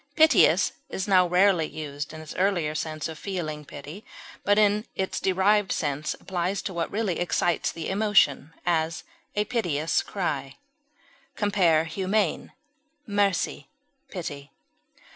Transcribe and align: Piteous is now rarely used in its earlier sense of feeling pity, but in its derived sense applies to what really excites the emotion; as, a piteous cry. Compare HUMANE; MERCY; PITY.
Piteous 0.15 0.71
is 0.89 1.07
now 1.07 1.27
rarely 1.27 1.67
used 1.67 2.11
in 2.11 2.21
its 2.21 2.33
earlier 2.33 2.73
sense 2.73 3.07
of 3.07 3.19
feeling 3.19 3.63
pity, 3.63 4.03
but 4.43 4.57
in 4.57 4.87
its 4.95 5.19
derived 5.19 5.71
sense 5.71 6.15
applies 6.19 6.63
to 6.63 6.73
what 6.73 6.89
really 6.89 7.19
excites 7.19 7.71
the 7.71 7.87
emotion; 7.87 8.51
as, 8.65 9.03
a 9.35 9.45
piteous 9.45 10.01
cry. 10.01 10.55
Compare 11.35 11.83
HUMANE; 11.83 12.51
MERCY; 13.05 13.67
PITY. 14.09 14.49